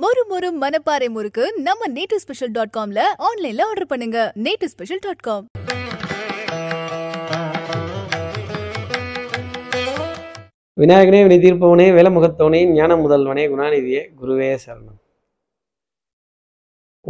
[0.00, 4.18] மொறு மொறு மனப்பாறை முறுக்கு நம்ம நேட்டு ஸ்பெஷல் டாட் காம்ல ஆன்லைன்ல ஆர்டர் பண்ணுங்க.
[4.44, 5.44] நேட்டு ஸ்பெஷல் டாட் காம்
[10.76, 14.98] விநாயகனே வினை தீர்ப்பவனே வேலமுகத்தவனே ஞான முதல்வனே குணாநிதியே குருவே சரணம்.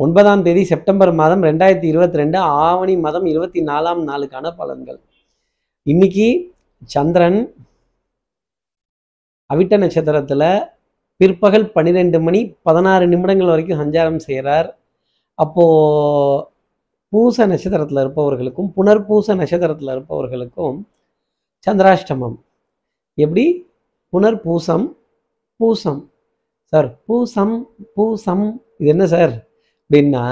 [0.05, 5.01] ஒன்பதாம் தேதி செப்டம்பர் மாதம் ரெண்டாயிரத்தி இருபத்தி ரெண்டு ஆவணி மாதம் இருபத்தி நாலாம் நாளுக்கான பலன்கள்.
[5.87, 6.29] இன்னைக்கு
[6.97, 7.41] சந்திரன்
[9.51, 10.45] அவிட்ட நட்சத்திரத்துல
[11.17, 14.79] பிற்பகல் பன்னிரெண்டு மணி பதினாறு நிமிடங்கள் வரைக்கும் சஞ்சாரம் செய்கிறார்.
[15.35, 16.47] அப்போது
[17.09, 20.89] பூச நட்சத்திரத்தில் இருப்பவர்களுக்கும் புனர்பூச நட்சத்திரத்தில் இருப்பவர்களுக்கும்
[21.67, 22.37] சந்திராஷ்டமம்.
[23.15, 23.45] எப்படி?
[24.13, 24.87] புனர்பூசம்
[25.61, 26.01] பூசம்.
[26.65, 27.55] சார் பூசம்
[27.97, 28.45] பூசம்.
[28.79, 29.35] இது என்ன சார்?
[29.83, 30.25] அப்படின்னா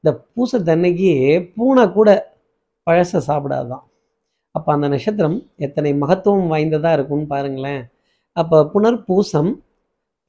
[0.00, 1.10] இந்த பூசத்தன்னைக்கு
[1.54, 2.10] பூனை கூட
[2.90, 3.84] பழச சாப்பிடாதான்.
[4.50, 7.84] அப்போ அந்த நட்சத்திரம் எத்தனை மகத்துவம் வாய்ந்ததாக இருக்கும்னு பாருங்களேன்.
[8.32, 9.50] அப்போ புனர்பூசம் பூசம்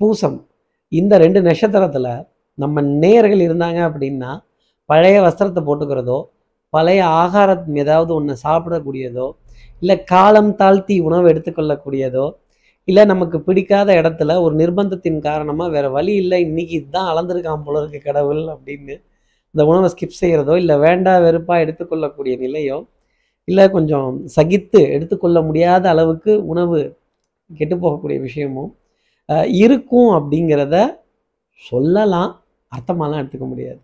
[0.04, 0.38] பூசம்.
[0.92, 2.12] இந்த ரெண்டு நட்சத்திரத்தில்
[2.58, 4.32] நம்ம நேயர்கள் இருந்தாங்க அப்படின்னா
[4.90, 6.20] பழைய வஸ்திரத்தை போட்டுக்கிறதோ
[6.74, 9.28] பழைய ஆகாரம் ஏதாவது ஒன்று சாப்பிடக்கூடியதோ
[9.82, 12.26] இல்லை காலம் தாழ்த்தி உணவு எடுத்துக்கொள்ளக்கூடியதோ
[12.88, 18.00] இல்லை நமக்கு பிடிக்காத இடத்துல ஒரு நிர்பந்தத்தின் காரணமாக வேற வழி இல்லை இன்னைக்கு இதுதான் அளந்திருக்கான் போல இருக்கு
[18.00, 18.96] கடவுள் அப்படின்னு
[19.56, 22.78] இந்த உணவை ஸ்கிப் செய்கிறதோ இல்லை வேண்டா வெறுப்பாக எடுத்துக்கொள்ளக்கூடிய நிலையோ
[23.48, 26.80] இல்லை கொஞ்சம் சகித்து எடுத்துக்கொள்ள முடியாத அளவுக்கு உணவு
[27.50, 28.72] கெட்டு போகக்கூடிய விஷயமும்
[29.64, 30.76] இருக்கும் அப்படிங்கிறத
[31.70, 32.32] சொல்லலாம்.
[32.72, 33.82] அர்த்தமாலாம் எடுத்துக்க முடியாது.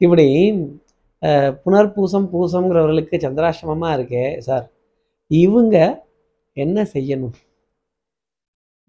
[0.00, 0.26] இப்படி
[1.64, 4.66] புனர்பூசம் பூசம்ங்கிறவர்களுக்கு சந்திராசிரமமாக இருக்கே சார்.
[5.30, 5.76] இவங்க
[6.56, 7.36] என்ன செய்யணும்?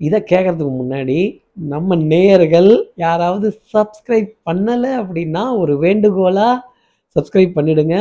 [0.01, 1.17] இதை கேட்கறதுக்கு முன்னாடி
[1.73, 2.69] நம்ம நேயர்கள்
[3.03, 6.55] யாராவது சப்ஸ்கிரைப் பண்ணலை அப்படின்னா ஒரு வேண்டுகோளாக
[7.15, 7.95] சப்ஸ்கிரைப் பண்ணிடுங்க.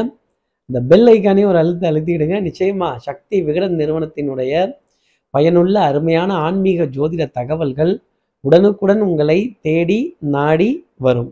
[0.68, 2.36] இந்த பெல் ஐக்கானே ஒரு அழுத்த அழுத்திடுங்க.
[2.46, 4.52] நிச்சயமாக சக்தி விகடன் நிறுவனத்தினுடைய
[5.34, 7.92] பயனுள்ள அருமையான ஆன்மீக ஜோதிட தகவல்கள்
[8.44, 9.98] உடனுக்குடன் உங்களை தேடி
[10.34, 10.70] நாடி
[11.06, 11.30] வரும்.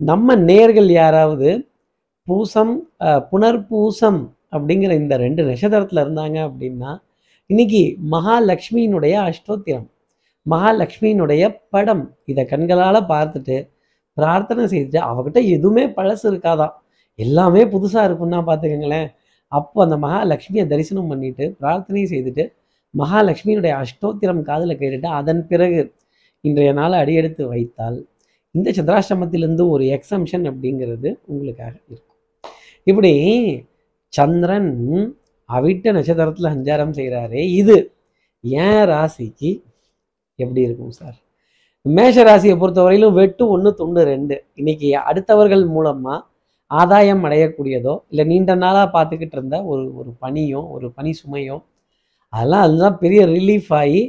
[0.00, 1.50] நம்ம நேர்கள் யாராவது
[2.28, 2.74] பூசம்
[3.30, 4.20] புனர்பூசம்
[4.54, 6.90] அப்படிங்கிற இந்த ரெண்டு நட்சத்திரத்தில் இருந்தாங்க அப்படின்னா
[7.50, 7.82] இன்னைக்கு
[8.14, 9.86] மகாலட்சுமியினுடைய அஷ்டோத்திரம்
[10.46, 11.42] மகாலட்சுமியினுடைய
[11.74, 13.56] படம் இதை கண்களால் பார்த்துட்டு
[14.16, 16.74] பிரார்த்தனை செய்துட்டு அவகிட்ட எதுவுமே பழசு இருக்காதான்
[17.18, 19.08] எல்லாமே புதுசாக இருக்குன்னா பார்த்துக்கங்களேன்.
[19.52, 22.44] அப்போ அந்த மகாலட்சுமியை தரிசனம் பண்ணிட்டு பிரார்த்தனை செய்துட்டு
[22.94, 25.80] மகாலட்சுமியினுடைய அஷ்டோத்திரம் காதில் கேட்டுட்டு அதன் பிறகு
[26.44, 27.98] இன்றைய நாளை அடியெடுத்து வைத்தால்
[28.54, 32.16] இந்த சந்திராஷ்டமத்திலிருந்து ஒரு எக்ஸம்ஷன் அப்படிங்கிறது உங்களுக்காக இருக்கும்.
[32.86, 33.12] இப்படி
[34.12, 34.70] சந்திரன்
[35.48, 37.76] அவிட்ட நட்சத்திரத்தில் சஞ்சாரம் செய்கிறாரே இது
[38.44, 39.50] ஏன் ராசிக்கு
[40.38, 41.16] எப்படி இருக்கும் சார்?
[41.86, 44.36] மேஷ ராசியை பொறுத்தவரையிலும் வெட்டு ஒன்று துண்டு ரெண்டு.
[44.54, 46.26] இன்னைக்கு அடுத்தவர்கள் மூலமாக
[46.70, 51.56] ஆதாயம் அடையக்கூடியதோ இல்லை நீண்ட நாளாக பார்த்துக்கிட்டு இருந்த ஒரு ஒரு பணியோ ஒரு பணி சுமையோ
[52.32, 54.02] அதெல்லாம் அதுதான் பெரிய ரிலீஃப் ஆகி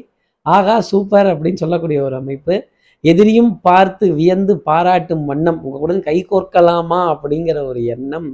[0.45, 2.55] ஆகா சூப்பர் அப்படின்னு சொல்லக்கூடிய ஒரு அமைப்பு.
[3.03, 8.29] எதிரியும் பார்த்து வியந்து பாராட்டும் வண்ணம் உங்களுடன் கை கோர்க்கலாமா அப்படிங்கிற ஒரு எண்ணம்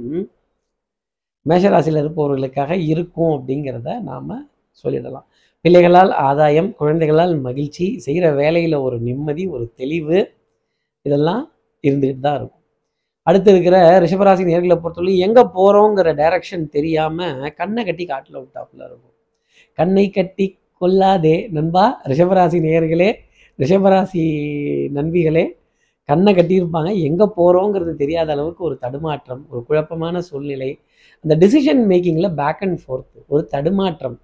[1.46, 4.34] மேஷராசியில் இருப்பவர்களுக்காக இருக்கும் அப்படிங்கிறத நாம்
[4.82, 5.26] சொல்லிடலாம்.
[5.64, 10.18] பிள்ளைகளால் ஆதாயம் குழந்தைகளால் மகிழ்ச்சி செய்கிற வேலையில் ஒரு நிம்மதி ஒரு தெளிவு
[11.06, 11.44] இதெல்லாம்
[11.84, 12.62] இருந்துகிட்டு தான் இருக்கும்.
[13.26, 19.14] அடுத்து இருக்கிற ரிஷபராசி நேர்களை பொறுத்தவரைக்கும் எங்கே போகிறோங்கிற டைரக்ஷன் தெரியாமல் கண்ணை கட்டி காட்டில் விட்டாப்புல இருக்கும்.
[19.74, 22.00] கண்ணை கட்டி கொல்லாதே நண்பா.
[22.04, 23.12] ரிஷபராசி நேயர்களே
[23.58, 24.24] ரிஷபராசி
[24.94, 25.44] நண்பிகளே
[26.04, 27.00] கண்ணை கட்டியிருப்பாங்க.
[27.02, 30.78] எங்கே போகிறோங்கிறது தெரியாத அளவுக்கு ஒரு தடுமாற்றம் ஒரு குழப்பமான சூழ்நிலை.
[31.24, 34.20] அந்த டிசிஷன் மேக்கிங்கில் பேக் அண்ட் ஃபோர்த் ஒரு தடுமாற்றம்.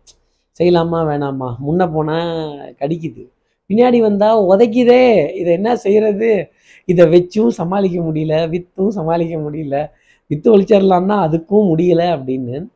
[0.58, 1.54] செய்யலாமா வேணாமா?
[1.66, 3.28] முன்ன போனால் கடிக்குது.
[3.68, 5.34] பின்னாடி வந்தால் உதைக்குதே.
[5.34, 6.48] இதை என்ன செய்கிறது
[6.84, 9.90] இதை வச்சும் சமாளிக்க முடியல வித்தும் சமாளிக்க முடியல.
[10.26, 12.66] வித்து ஒழிச்சிடலாம்னா அதுக்கும் முடியல அப்படின்னு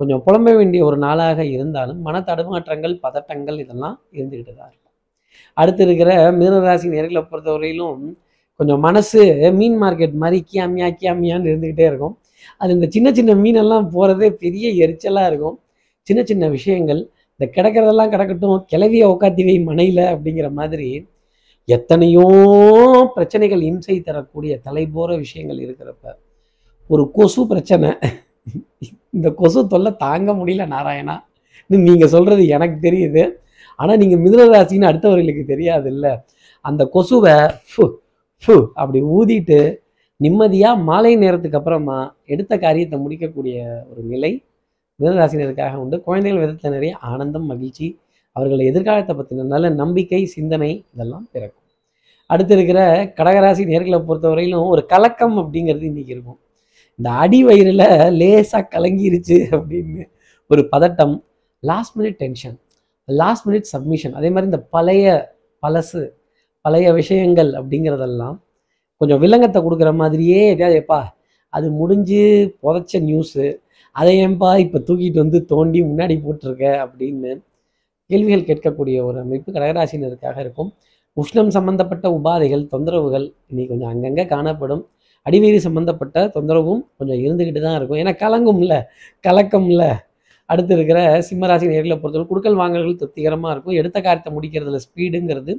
[0.00, 4.94] கொஞ்சம் புலம்ப வேண்டிய ஒரு நாளாக இருந்தாலும் மன தடுமாற்றங்கள் பதட்டங்கள் இதெல்லாம் இருந்துக்கிட்டு தான் இருக்கும்.
[5.56, 8.00] அடுத்து இருக்கிற மீனராசி நேர்களை பொறுத்தவரையிலும்
[8.60, 9.20] கொஞ்சம் மனசு
[9.58, 12.14] மீன் மார்க்கெட் மாதிரி கியாமியா கியாமியான்னு இருந்துக்கிட்டே இருக்கும்.
[12.60, 15.56] அது இந்த சின்ன சின்ன மீனெல்லாம் போகிறதே பெரிய எரிச்சலாக இருக்கும்.
[16.08, 17.00] சின்ன சின்ன விஷயங்கள்
[17.40, 20.88] இந்த கிடக்கிறதெல்லாம் கிடக்கட்டும் கிளவிய உக்காத்தி வை மனையில் அப்படிங்கிற மாதிரி
[21.68, 22.26] எத்தனையோ
[23.14, 26.14] பிரச்சனைகள் இம்சை தரக்கூடிய தலைபோற விஷயங்கள் இருக்கிறப்ப
[26.90, 27.90] ஒரு கொசு பிரச்சனை
[29.16, 31.16] இந்த கொசு தொல்லை தாங்க முடியல நாராயணா.
[31.70, 33.22] நீங்கள் சொல்கிறது எனக்கு தெரியுது.
[33.78, 36.12] ஆனால் நீங்கள் மிதுனராசின்னு அடுத்தவர்களுக்கு தெரியாது இல்லை
[36.64, 37.34] அந்த கொசுவை
[37.70, 37.84] ஃபு
[38.42, 39.58] ஃபு அப்படி ஊதிட்டு
[40.20, 41.98] நிம்மதியாக மாலை நேரத்துக்கு அப்புறமா
[42.34, 43.56] எடுத்த காரியத்தை முடிக்கக்கூடிய
[43.90, 44.32] ஒரு நிலை
[45.00, 45.96] மிதனராசினருக்காக உண்டு.
[46.06, 47.86] குழந்தைகள் விதத்தில் நிறைய ஆனந்தம் மகிழ்ச்சி
[48.36, 51.66] அவர்கள் எதிர்காலத்தை பற்றின நல்ல நம்பிக்கை சிந்தனை இதெல்லாம் பிறக்கும்.
[52.30, 52.80] அடுத்து இருக்கிற
[53.18, 56.38] கடகராசி நேர்களை பொறுத்தவரையிலும் ஒரு கலக்கம் அப்படிங்கிறது இன்னைக்கு இருக்கும்.
[56.98, 57.86] இந்த அடி வயிறில்
[58.20, 60.04] லேசாக கலங்கிருச்சு அப்படின்னு
[60.50, 61.14] ஒரு பதட்டம்
[61.62, 62.56] last minute tension
[63.08, 65.04] last minute submission அதே மாதிரி இந்த பழைய
[65.62, 66.02] பழசு
[66.64, 68.36] பழைய விஷயங்கள் அப்படிங்கிறதெல்லாம்
[69.00, 71.00] கொஞ்சம் வில்லங்கத்தை கொடுக்குற மாதிரியே எதையாவது எப்பா
[71.52, 72.22] அது முடிஞ்சு
[72.62, 73.46] புதைச்ச நியூஸு
[73.96, 77.30] அதை ஏன்பா இப்போ தூக்கிட்டு வந்து தோண்டி முன்னாடி போட்டிருக்க அப்படின்னு
[78.10, 80.70] கேள்விகள் கேட்கக்கூடிய ஒரு அமைப்பு கடகராசினருக்காக இருக்கும்.
[81.16, 84.82] உஷ்ணம் சம்பந்தப்பட்ட உபாதைகள் தொந்தரவுகள் இன்னைக்கு கொஞ்சம் அங்கங்கே காணப்படும்.
[85.26, 88.00] அடிவேரி சம்பந்தப்பட்ட தொந்தரவும் கொஞ்சம் இருந்துக்கிட்டு தான் இருக்கும்.
[88.02, 88.74] ஏன்னா கலங்கும்ல
[89.26, 89.84] கலக்கம்ல.
[90.52, 93.76] அடுத்து இருக்கிற சிம்மராசி நேர்களை பொறுத்தவரை குடுக்கல் வாங்கல்கள் திருப்திகரமாக இருக்கும்.
[93.80, 95.54] எடுத்த காரியத்தை முடிக்கிறதுல ஸ்பீடுங்கிறது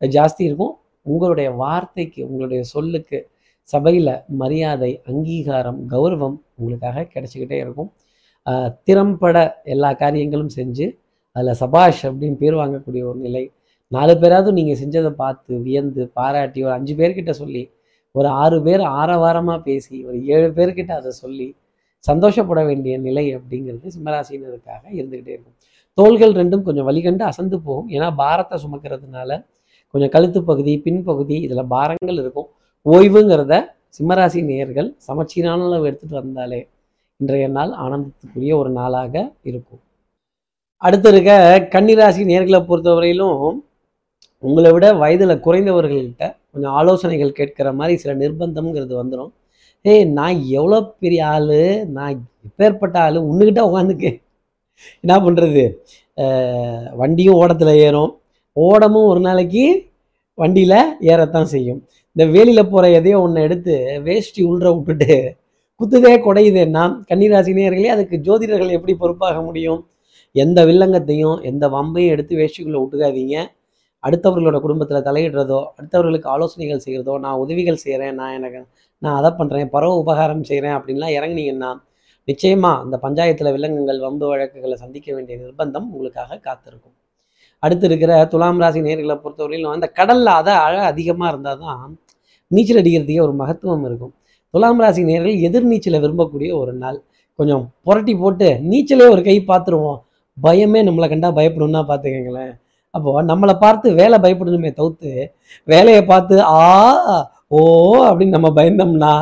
[0.00, 0.74] ஜாஸ்தி இருக்கும்.
[1.06, 3.18] உங்களுடைய வார்த்தைக்கு உங்களுடைய சொல்லுக்கு
[3.72, 7.90] சபையில் மரியாதை அங்கீகாரம் கௌரவம் உங்களுக்காக கிடைச்சிக்கிட்டே இருக்கும்.
[8.88, 9.36] திறம்பட
[9.74, 10.86] எல்லா காரியங்களும் செஞ்சு
[11.36, 13.42] அதில் சபாஷ் அப்படின்னு பேர் வாங்கக்கூடிய ஒரு நிலை.
[13.92, 17.62] நாலு பேராவது நீங்கள் செஞ்சதை பார்த்து வியந்து பாராட்டி ஒரு அஞ்சு பேர்கிட்ட சொல்லி
[18.14, 21.48] ஒரு ஆறு பேர் ஆரவாரமாக பேசி ஒரு ஏழு பேர்கிட்ட அதை சொல்லி
[22.04, 25.56] சந்தோஷப்பட வேண்டிய நிலை அப்படிங்கிறது சிம்மராசினருக்காக இருந்துக்கிட்டே இருக்கும்.
[25.98, 27.88] தோள்கள் ரெண்டும் கொஞ்சம் வலிகண்டு அசந்து போகும்.
[27.94, 29.30] ஏன்னா பாரத்தை சுமக்கிறதுனால
[29.94, 32.48] கொஞ்சம் கழுத்து பகுதி பின்பகுதி இதில் பாரங்கள் இருக்கும்.
[32.86, 33.54] ஓய்வுங்கிறத
[33.96, 36.60] சிம்மராசி நேர்கள் சமச்சீரான அளவு எடுத்துகிட்டு வந்தாலே
[37.20, 39.14] இன்றைய நாள் ஆனந்தத்துக்குரிய ஒரு நாளாக
[39.48, 39.80] இருக்கும்.
[40.82, 41.32] அடுத்த இருக்க
[41.74, 43.40] கன்னிராசி நேர்களை பொறுத்தவரையிலும்
[44.44, 49.32] உங்களை விட வயதில் குறைந்தவர்கள்கிட்ட கொஞ்சம் ஆலோசனைகள் கேட்கிற மாதிரி சில நிர்பந்தம்ங்கிறது வந்துடும்
[49.84, 51.58] ஏய் நான் எவ்வளோ பெரிய ஆள்?
[51.96, 52.14] நான்
[52.46, 53.18] எப்பேற்பட்ட ஆள்?
[53.30, 54.10] உன்னுக்கிட்ட உட்காந்துக்கு
[55.04, 55.64] என்ன பண்ணுறது
[57.00, 58.12] வண்டியும் ஓடத்தில் ஏறும்.
[58.56, 59.64] ஓடமும் ஒரு நாளைக்கு
[60.38, 60.80] வண்டியில்
[61.10, 61.80] ஏறத்தான் செய்யும்.
[62.16, 63.74] இந்த வேலியில் போகிற எதையோ ஒன்று எடுத்து
[64.06, 65.18] வேஷ்டி உள்ற விட்டுட்டு
[65.80, 69.80] குத்துதே குடையுதேன்னா கன்னிராசி நேயர்களே அதுக்கு ஜோதிடர்கள் எப்படி பொறுப்பாக முடியும்?
[70.34, 73.36] எந்த வில்லங்கத்தையும் எந்த வம்பையும் எடுத்து வேஷ்டிக்குள்ளே விட்டுக்காதீங்க
[74.08, 78.60] அடுத்தவர்களோட குடும்பத்தில் தலையிடுறதோ அடுத்தவர்களுக்கு ஆலோசனைகள் செய்கிறதோ நான் உதவிகள் செய்கிறேன் நான் எனக்கு
[79.02, 81.70] நான் அதை பண்ணுறேன் பரவ உபகாரம் செய்கிறேன் அப்படின்லாம் இறங்குனீங்கன்னா
[82.28, 86.96] நிச்சயமாக அந்த பஞ்சாயத்தில் விலங்குகள் வம்பு வழக்குகளை சந்திக்க வேண்டிய நிர்பந்தம் உங்களுக்காக காத்திருக்கும்.
[87.62, 91.94] அடுத்து இருக்கிற துலாம் ராசி நேர்களை பொறுத்தவரையிலும் அந்த கடலில் அதை அழ அதிகமாக இருந்தால் தான்
[92.50, 94.12] நீச்சல் அடிக்கிறதுக்கே ஒரு மகத்துவம் இருக்கும்.
[94.54, 96.98] துலாம் ராசி நேர்கள் எதிர்நீச்சலை விரும்பக்கூடிய ஒரு நாள்.
[97.38, 99.98] கொஞ்சம் புரட்டி போட்டு நீச்சலே ஒரு கை பார்த்துருவோம்
[100.38, 102.54] பயமே நம்மளை கண்டா பயப்படணும்னா பார்த்துக்கங்களேன்
[102.94, 105.10] அப்போ நம்மளை பார்த்து வேலை பயப்படணுமே தவிர்த்து
[105.72, 106.62] வேலையை பார்த்து ஆ
[107.56, 107.60] ஓ
[108.08, 109.12] அப்படின்னு நம்ம பயந்தோம்னா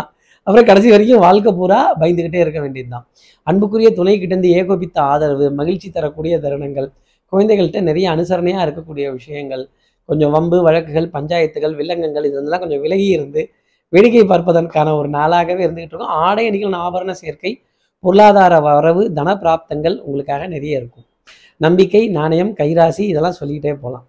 [0.47, 3.05] அப்புறம் கடைசி வரைக்கும் வாழ்க்கை பூரா பயந்துக்கிட்டே இருக்க வேண்டியதுதான்.
[3.47, 6.89] அன்புக்குரிய துணை கிட்டேருந்து ஏகோபித்த ஆதரவு மகிழ்ச்சி தரக்கூடிய தருணங்கள்
[7.33, 9.65] குழந்தைகள்கிட்ட நிறைய அனுசரணையாக இருக்கக்கூடிய விஷயங்கள்
[10.09, 13.43] கொஞ்சம் வம்பு வழக்குகள் பஞ்சாயத்துகள் வில்லங்கங்கள் இதெல்லாம் கொஞ்சம் விலகி இருந்து
[13.93, 16.15] வேடிக்கை பார்ப்பதற்கான ஒரு நாளாகவே இருந்துகிட்டு இருக்கும்.
[16.27, 17.53] ஆடை அணிகள் ஆபரண சேர்க்கை
[18.05, 21.07] பொருளாதார வரவு தன பிராப்தங்கள் உங்களுக்காக நிறைய இருக்கும்.
[21.61, 24.05] நம்பிக்கை நாணயம் கைராசி இதெல்லாம் சொல்லிக்கிட்டே போகலாம்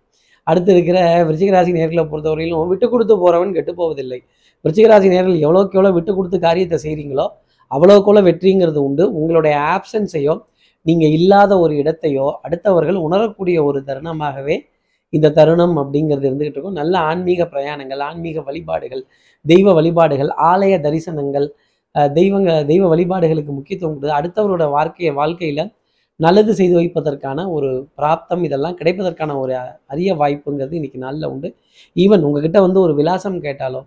[0.47, 0.97] அடுத்து இருக்கிற
[1.27, 4.19] விருச்சிகராசி நேர்களை பொறுத்தவரையிலும் விட்டு கொடுத்து போறவன் கெட்டு போவதில்லை.
[4.65, 7.25] விருச்சிகராசி நேர்கள் எவ்வளோக்கு எவ்வளோ விட்டு கொடுத்து காரியத்தை செய்கிறீங்களோ
[7.71, 9.03] அவ்வளோக்குள்ள வெற்றிங்கிறது உண்டு.
[9.19, 10.35] உங்களுடைய ஆப்சன்ஸையோ
[10.85, 14.55] நீங்கள் இல்லாத ஒரு இடத்தையோ அடுத்தவர்கள் உணரக்கூடிய ஒரு தருணமாகவே
[15.13, 16.77] இந்த தருணம் அப்படிங்கிறது இருந்துகிட்டு இருக்கும்.
[16.81, 19.03] நல்ல ஆன்மீக பிரயாணங்கள் ஆன்மீக வழிபாடுகள்
[19.45, 21.47] தெய்வ வழிபாடுகள் ஆலய தரிசனங்கள்
[22.17, 25.63] தெய்வங்க தெய்வ வழிபாடுகளுக்கு முக்கியத்துவம் கொடுத்து அடுத்தவரோட வாழ்க்கையை வாழ்க்கையில்
[26.19, 27.67] நல்லது செய்து வைப்பதற்கான ஒரு
[27.97, 29.53] பிராப்தம் இதெல்லாம் கிடைப்பதற்கான ஒரு
[29.93, 31.49] அரிய வாய்ப்புங்கிறது இன்னைக்கு நாளில் உண்டு.
[31.95, 33.81] ஈவன் உங்ககிட்ட வந்து ஒரு விலாசம் கேட்டாலோ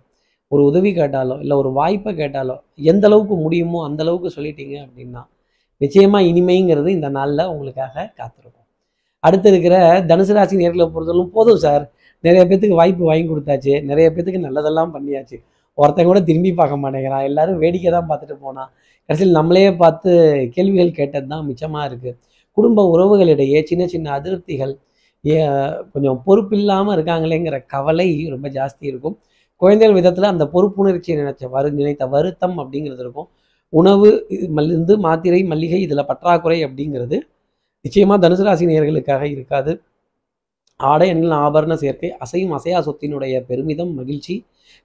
[0.51, 2.55] ஒரு உதவி கேட்டாலோ இல்லை ஒரு வாய்ப்பை கேட்டாலோ
[2.91, 5.21] எந்த அளவுக்கு முடியுமோ அந்த அளவுக்கு சொல்லிட்டீங்க அப்படின்னா
[5.81, 8.67] நிச்சயமாக இனிமைங்கிறது இந்த நாளில் உங்களுக்காக காத்திருக்கும்.
[9.23, 9.75] அடுத்து இருக்கிற
[10.09, 11.83] தனுசு ராசி நேர்களை பொறுத்தவரைக்கும் போதும் சார்.
[12.23, 13.73] நிறைய பேத்துக்கு வாய்ப்பு வாங்கி கொடுத்தாச்சு.
[13.89, 15.37] நிறைய பேத்துக்கு நல்லதெல்லாம் பண்ணியாச்சு.
[15.77, 17.25] ஒருத்தன் கூட திரும்பி பார்க்க மாட்டேங்கிறான்.
[17.29, 18.69] எல்லாரும் வேடிக்கை தான் பார்த்துட்டு போனான்
[19.09, 20.11] கடைசியில் நம்மளே பார்த்து
[20.55, 22.17] கேள்விகள் கேட்டது தான் மிச்சமாக இருக்குது
[22.57, 24.73] குடும்ப உறவுகளிடையே சின்ன சின்ன அதிருப்திகள்
[25.23, 25.35] ஏ
[25.93, 29.15] கொஞ்சம் பொறுப்பில்லாமல் இருக்காங்களேங்கிற கவலை ரொம்ப ஜாஸ்தி இருக்கும்.
[29.61, 33.27] குழந்தைகள் விதத்தில் அந்த பொறுப்புணர்ச்சியை நினைச்ச வரு நினைத்த வருத்தம் அப்படிங்கிறது இருக்கும்.
[33.73, 37.17] உணவு இது மருந்து மாத்திரை மல்லிகை இதில் பற்றாக்குறை அப்படிங்கிறது
[37.85, 39.71] நிச்சயமாக தனுசு ராசி நேர்களுக்காக இருக்காது.
[40.89, 44.35] ஆடை அணில் ஆபரண சேர்க்கை அசையும் அசையா சொத்தினுடைய பெருமிதம் மகிழ்ச்சி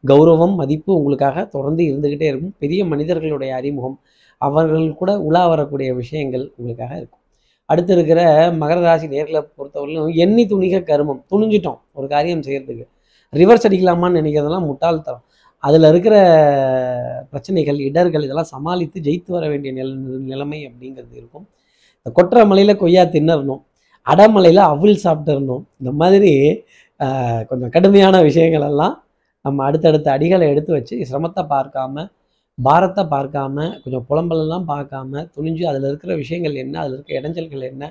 [0.05, 2.55] கௌரவம் மதிப்பு உங்களுக்காக தொடர்ந்து இருந்துக்கிட்டே இருக்கும்.
[2.59, 3.97] பெரிய மனிதர்களுடைய அறிமுகம்
[4.39, 7.23] அவர்கள் கூட உலா வரக்கூடிய விஷயங்கள் உங்களுக்காக இருக்கும்.
[7.67, 8.21] அடுத்து இருக்கிற
[8.61, 11.23] மகர ராசி நேர்களை பொறுத்தவரையிலும் எண்ணி துணிக கருமம்.
[11.31, 12.87] துணிஞ்சிட்டோம் ஒரு காரியம் செய்கிறதுக்கு
[13.33, 15.25] ரிவர்ஸ் அடிக்கலாமான்னு நினைக்கிறதெல்லாம் முட்டாள்தரம்
[15.65, 16.17] அதில் இருக்கிற
[17.31, 19.89] பிரச்சனைகள் இடர்கள் இதெல்லாம் சமாளித்து ஜெயித்து வர வேண்டிய நில
[20.31, 21.47] நிலைமை அப்படிங்கிறது இருக்கும்.
[21.99, 23.63] இந்த கொற்ற மலையில் கொய்யா தின்னறணும்
[24.07, 25.65] அடமலையில் அவுள் சாப்பிட்டுருந்தோம்.
[25.81, 26.33] இந்த மாதிரி
[27.51, 28.95] கொஞ்சம் கடுமையான விஷயங்கள் எல்லாம்
[29.45, 32.05] நம்ம அடுத்தடுத்த அடிகளை எடுத்து வச்சு சிரமத்தை பார்க்காம
[32.59, 37.85] பாரத்தை பார்க்காம கொஞ்சம் புலம்பலெல்லாம் பார்க்காம துணிஞ்சு அதில் இருக்கிற விஷயங்கள் என்ன அதில் இருக்கிற இடைஞ்சல்கள் என்ன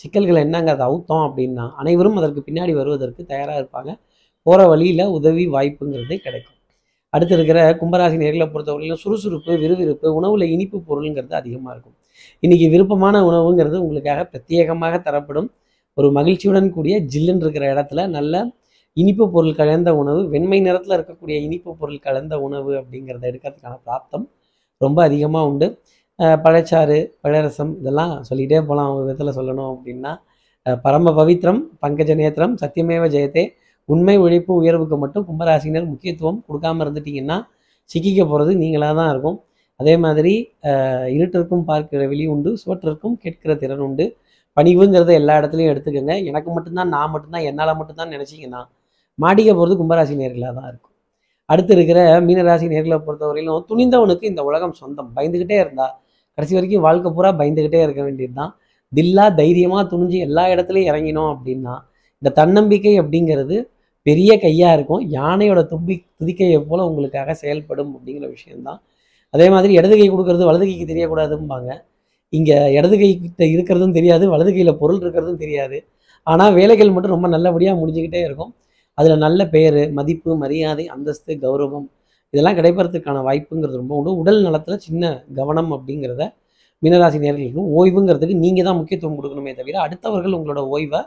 [0.00, 3.90] சிக்கல்கள் என்னங்கிறத அவுத்தோம் அப்படின்னா அனைவரும் அதற்கு பின்னாடி வருவதற்கு தயாராக இருப்பாங்க.
[4.46, 6.58] போகிற வழியில் உதவி வாய்ப்புங்கிறது கிடைக்கும்.
[7.12, 11.96] அடுத்து இருக்கிற கும்பராசி நேர்களை பொறுத்தவரையிலும் சுறுசுறுப்பு விறுவிறுப்பு உணவில் இனிப்பு பொருளுங்கிறது அதிகமாக இருக்கும்.
[12.44, 15.48] இன்னைக்கு விருப்பமான உணவுங்கிறது உங்களுக்காக பிரத்யேகமாக தரப்படும்
[15.98, 18.44] ஒரு மகிழ்ச்சியுடன் கூடிய ஜில்லுன்னு இருக்கிற இடத்துல நல்ல
[18.96, 24.24] இனிப்பு பொருள் கலந்த உணவு வெண்மை நிறத்தில் இருக்கக்கூடிய இனிப்பு பொருள் கலந்த உணவு அப்படிங்கிறத எடுக்கிறதுக்கான பிராப்தம்
[24.80, 25.66] ரொம்ப அதிகமாக உண்டு.
[26.44, 30.12] பழச்சாறு பழரசம் இதெல்லாம் சொல்லிகிட்டே போகலாம் ஒரு விதத்தில் சொல்லணும் அப்படின்னா
[30.84, 33.44] பரம பவித்ரம் பங்கஜ நேத்திரம் சத்தியமேவ ஜெயத்தே.
[33.88, 37.38] உண்மை உழைப்பு உயர்வுக்கு மட்டும் கும்பராசினர் முக்கியத்துவம் கொடுக்காம இருந்துட்டீங்கன்னா
[37.90, 39.38] சிக்கிக்க போகிறது நீங்களாக தான் இருக்கும்.
[39.80, 40.34] அதே மாதிரி
[41.16, 44.04] இருட்டிற்கும் பார்க்கிற வெளி உண்டு சுவற்றிற்கும் கேட்கிற திறன் உண்டு.
[44.56, 46.14] பணிவுங்கிறத எல்லா இடத்துலையும் எடுத்துக்கோங்க.
[46.30, 48.60] எனக்கு மட்டும்தான் நான் மட்டும்தான் என்னால் மட்டும்தான் நினச்சிங்கன்னா
[49.18, 50.94] மாடிக்க போகிறது கும்பராசி நேர்களாக தான் இருக்கும்.
[51.52, 55.10] அடுத்து இருக்கிற மீனராசி நேர்களை பொறுத்தவரையிலும் துணிந்தவனுக்கு இந்த உலகம் சொந்தம்.
[55.16, 55.86] பயந்துக்கிட்டே இருந்தா
[56.38, 58.52] கடைசி வரைக்கும் வாழ்க்கை பூரா பயந்துக்கிட்டே இருக்க வேண்டியது தான்
[58.92, 61.74] தில்லா தைரியமாக துணிஞ்சு எல்லா இடத்துலையும் இறங்கினோம் அப்படின்னா
[62.22, 63.56] இந்த தன்னம்பிக்கை அப்படிங்கிறது
[64.06, 65.02] பெரிய கையாக இருக்கும்.
[65.18, 68.80] யானையோட தும்பி துதிக்கையை போல் உங்களுக்காக செயல்படும் அப்படிங்கிற விஷயம்தான்.
[69.34, 71.70] அதே மாதிரி இடது கை கொடுக்கறது வலது கைக்கு தெரியக்கூடாதும்பாங்க.
[72.32, 75.78] இங்கே இடது கைக்கிட்ட இருக்கிறதும் தெரியாது வலது கையில் பொருள் இருக்கிறதும் தெரியாது.
[76.26, 78.52] ஆனால் வேலைகள் மட்டும் ரொம்ப நல்லபடியாக முடிஞ்சுக்கிட்டே இருக்கும்.
[78.98, 81.86] அதில் நல்ல பெயர் மதிப்பு மரியாதை அந்தஸ்து கௌரவம்
[82.34, 84.12] இதெல்லாம் கிடைப்பதற்கான வாய்ப்புங்கிறது ரொம்ப உண்டு.
[84.22, 86.22] உடல் நலத்தில் சின்ன கவனம் அப்படிங்கிறத
[86.82, 91.00] மீனராசி நேர்களுக்கும் ஓய்வுங்கிறதுக்கு நீங்கள் தான் முக்கியத்துவம் கொடுக்கணுமே தவிர அடுத்தவர்கள் உங்களோட ஓய்வை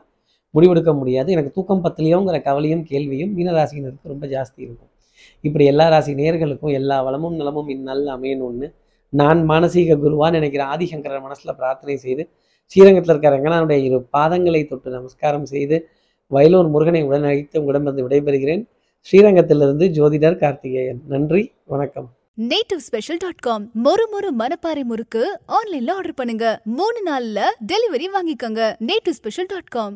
[0.55, 1.29] முடிவெடுக்க முடியாது.
[1.35, 4.91] எனக்கு தூக்கம் பத்தலையோங்கிற கவலையும் கேள்வியும் மீனராசினருக்கு ரொம்ப ஜாஸ்தி இருக்கும்.
[5.41, 8.69] இப்படி எல்லா ராசி நேர்களுக்கும் எல்லா வளமும் நலமும் இந்நாளில் அமையணும்னு
[9.09, 12.23] நான் மானசீக குருவான்னு நினைக்கிற ஆதிசங்கரர் மனசில் பிரார்த்தனை செய்து
[12.71, 15.77] ஸ்ரீரங்கத்தில் இருக்கிற ரங்கனானுடைய இரு பாதங்களை தொட்டு நமஸ்காரம் செய்து
[16.31, 18.63] வயலூர் முருகனை உடன் அழைத்து உங்களிடமிருந்து விடைபெறுகிறேன்.
[19.07, 21.01] ஸ்ரீரங்கத்திலிருந்து ஜோதிடர் கார்த்திகேயன்.
[21.07, 22.07] நன்றி வணக்கம்.
[22.51, 25.21] நேட்டிவ் ஸ்பெஷல் டாட் காம் மொறு மொறு மனப்பாறை முறுக்கு
[25.57, 26.45] ஆன்லைன்ல ஆர்டர் பண்ணுங்க.
[26.79, 27.39] மூணு நாள்ல
[27.71, 28.61] டெலிவரி வாங்கிக்கோங்க.
[28.89, 29.95] Native special dot com